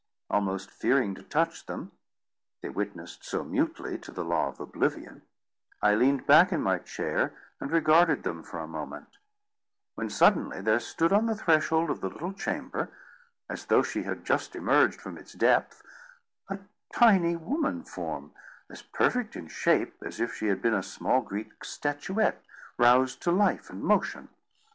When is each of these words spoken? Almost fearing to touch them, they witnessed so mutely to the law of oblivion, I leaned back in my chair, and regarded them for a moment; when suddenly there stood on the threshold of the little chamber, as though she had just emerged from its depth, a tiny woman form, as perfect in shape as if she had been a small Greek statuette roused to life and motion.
Almost 0.31 0.71
fearing 0.71 1.13
to 1.13 1.21
touch 1.21 1.67
them, 1.67 1.91
they 2.63 2.69
witnessed 2.69 3.23
so 3.23 3.43
mutely 3.43 3.99
to 3.99 4.11
the 4.11 4.23
law 4.25 4.47
of 4.47 4.59
oblivion, 4.59 5.21
I 5.79 5.93
leaned 5.93 6.25
back 6.25 6.51
in 6.51 6.59
my 6.59 6.79
chair, 6.79 7.35
and 7.59 7.69
regarded 7.69 8.23
them 8.23 8.41
for 8.41 8.57
a 8.59 8.67
moment; 8.67 9.19
when 9.93 10.09
suddenly 10.09 10.59
there 10.59 10.79
stood 10.79 11.13
on 11.13 11.27
the 11.27 11.35
threshold 11.35 11.91
of 11.91 12.01
the 12.01 12.09
little 12.09 12.33
chamber, 12.33 12.89
as 13.47 13.65
though 13.67 13.83
she 13.83 14.01
had 14.01 14.25
just 14.25 14.55
emerged 14.55 14.99
from 14.99 15.19
its 15.19 15.33
depth, 15.33 15.83
a 16.49 16.57
tiny 16.91 17.35
woman 17.35 17.83
form, 17.83 18.31
as 18.71 18.81
perfect 18.81 19.35
in 19.35 19.49
shape 19.49 19.93
as 20.01 20.19
if 20.19 20.33
she 20.33 20.47
had 20.47 20.63
been 20.63 20.73
a 20.73 20.81
small 20.81 21.21
Greek 21.21 21.63
statuette 21.63 22.43
roused 22.79 23.21
to 23.21 23.29
life 23.29 23.69
and 23.69 23.83
motion. 23.83 24.29